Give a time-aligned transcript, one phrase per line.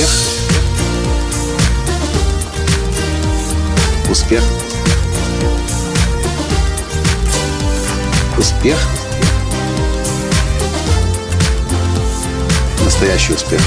[0.00, 0.08] Успех.
[4.10, 4.42] Успех.
[8.38, 8.78] Успех.
[12.82, 13.60] Настоящий успех.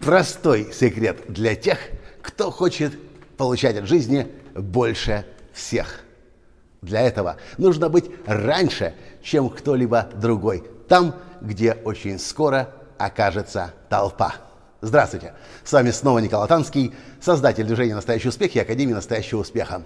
[0.00, 1.78] Простой секрет для тех,
[2.22, 2.92] кто хочет
[3.36, 4.26] получать от жизни
[4.56, 6.00] больше всех.
[6.80, 12.74] Для этого нужно быть раньше, чем кто-либо другой, там, где очень скоро
[13.04, 14.34] окажется толпа.
[14.80, 15.34] Здравствуйте!
[15.64, 19.82] С вами снова Николай Танский, создатель движения «Настоящий успех» и Академии «Настоящего успеха».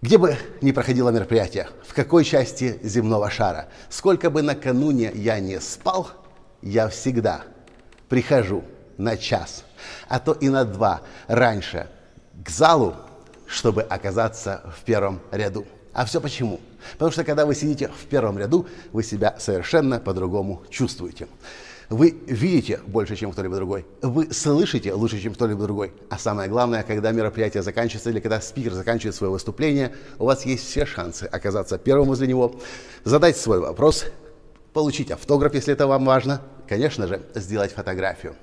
[0.00, 5.60] Где бы ни проходило мероприятие, в какой части земного шара, сколько бы накануне я не
[5.60, 6.08] спал,
[6.62, 7.42] я всегда
[8.08, 8.62] прихожу
[8.96, 9.64] на час,
[10.08, 11.88] а то и на два раньше
[12.44, 12.94] к залу,
[13.46, 15.66] чтобы оказаться в первом ряду.
[15.92, 16.60] А все почему?
[16.92, 21.28] Потому что когда вы сидите в первом ряду, вы себя совершенно по-другому чувствуете.
[21.90, 23.86] Вы видите больше, чем кто-либо другой.
[24.00, 25.92] Вы слышите лучше, чем кто-либо другой.
[26.08, 30.64] А самое главное, когда мероприятие заканчивается или когда спикер заканчивает свое выступление, у вас есть
[30.64, 32.58] все шансы оказаться первым возле него,
[33.04, 34.06] задать свой вопрос,
[34.72, 38.34] получить автограф, если это вам важно, конечно же, сделать фотографию.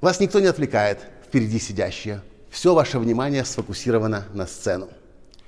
[0.00, 2.22] Вас никто не отвлекает, впереди сидящие.
[2.50, 4.88] Все ваше внимание сфокусировано на сцену.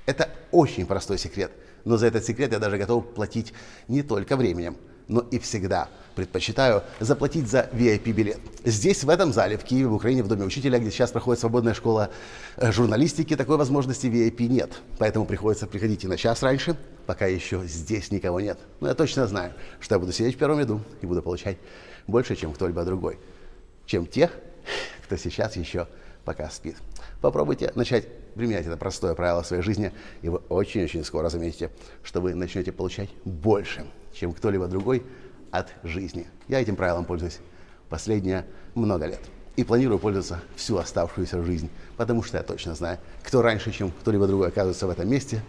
[0.05, 1.51] Это очень простой секрет,
[1.85, 3.55] но за этот секрет я даже готов платить
[3.89, 4.77] не только временем,
[5.09, 8.41] но и всегда предпочитаю заплатить за VIP-билет.
[8.65, 11.75] Здесь, в этом зале, в Киеве, в Украине, в Доме учителя, где сейчас проходит свободная
[11.75, 12.11] школа
[12.57, 14.81] э, журналистики, такой возможности VIP нет.
[14.99, 18.59] Поэтому приходится приходить и на час раньше, пока еще здесь никого нет.
[18.81, 21.59] Но я точно знаю, что я буду сидеть в первом ряду и буду получать
[22.09, 23.21] больше, чем кто-либо другой.
[23.87, 24.33] Чем тех,
[25.09, 25.89] кто сейчас еще
[26.27, 26.77] пока спит.
[27.23, 31.71] Попробуйте начать применять это простое правило в своей жизни, и вы очень-очень скоро заметите,
[32.03, 35.03] что вы начнете получать больше, чем кто-либо другой
[35.51, 36.27] от жизни.
[36.47, 37.39] Я этим правилом пользуюсь
[37.89, 38.45] последние
[38.75, 39.21] много лет.
[39.57, 44.27] И планирую пользоваться всю оставшуюся жизнь, потому что я точно знаю, кто раньше, чем кто-либо
[44.27, 45.41] другой оказывается в этом месте,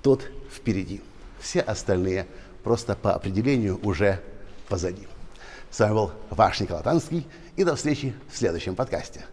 [0.00, 1.02] тот впереди.
[1.40, 2.28] Все остальные
[2.62, 4.20] просто по определению уже
[4.68, 5.08] позади.
[5.76, 9.26] С вами был ваш Николай Танский, и до встречи в следующем подкасте.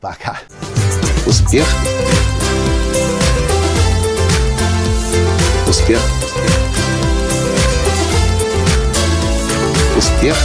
[0.00, 0.40] Пока!
[1.24, 1.64] Успех!
[5.68, 6.00] Успех!
[9.96, 10.36] Успех!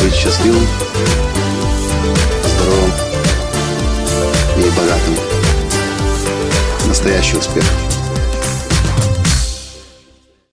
[0.00, 0.64] Быть счастливым,
[2.44, 2.92] здоровым
[4.58, 5.16] и богатым.
[6.86, 7.64] Настоящий успех!